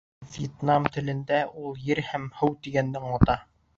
Вьетнам 0.35 0.87
телендә 0.95 1.41
ул 1.65 1.77
ер 1.91 2.01
һәм 2.09 2.27
һыу 2.41 2.57
тигәнде 2.65 3.03
аңлата. 3.03 3.37